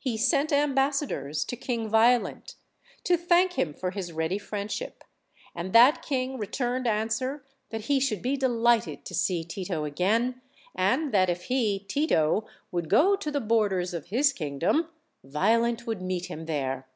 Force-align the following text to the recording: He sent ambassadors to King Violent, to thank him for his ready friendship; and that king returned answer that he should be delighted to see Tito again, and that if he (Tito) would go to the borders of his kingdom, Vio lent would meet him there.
He 0.00 0.16
sent 0.16 0.52
ambassadors 0.52 1.44
to 1.44 1.54
King 1.54 1.88
Violent, 1.88 2.56
to 3.04 3.16
thank 3.16 3.52
him 3.52 3.72
for 3.72 3.92
his 3.92 4.10
ready 4.12 4.36
friendship; 4.36 5.04
and 5.54 5.72
that 5.72 6.02
king 6.02 6.38
returned 6.38 6.88
answer 6.88 7.44
that 7.70 7.82
he 7.82 8.00
should 8.00 8.20
be 8.20 8.36
delighted 8.36 9.04
to 9.04 9.14
see 9.14 9.44
Tito 9.44 9.84
again, 9.84 10.40
and 10.74 11.14
that 11.14 11.30
if 11.30 11.44
he 11.44 11.78
(Tito) 11.78 12.48
would 12.72 12.90
go 12.90 13.14
to 13.14 13.30
the 13.30 13.40
borders 13.40 13.94
of 13.94 14.06
his 14.06 14.32
kingdom, 14.32 14.88
Vio 15.22 15.60
lent 15.60 15.86
would 15.86 16.02
meet 16.02 16.26
him 16.26 16.46
there. 16.46 16.88